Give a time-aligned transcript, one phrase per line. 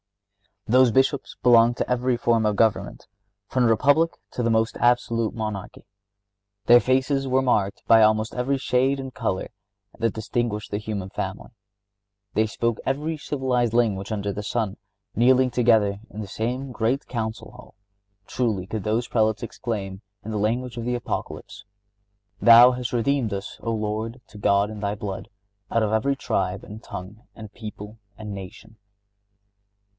[0.67, 3.07] Those Bishops belonged to every form of government,
[3.47, 8.57] from the republic to the most absolute monarchy.(66) Their faces were marked by almost every
[8.57, 9.49] shade and color
[9.99, 11.51] that distinguished the human family.
[12.33, 14.77] They spoke every civilized language under the sun.
[15.15, 17.75] Kneeling together in the same great Council Hall,
[18.25, 21.63] truly could those Prelates exclaim, in the language of the Apocalypse:
[22.41, 25.29] "Thou hast redeemed us, O Lord, to God in Thy blood,
[25.69, 28.77] out of every tribe, and tongue, and people, and nation."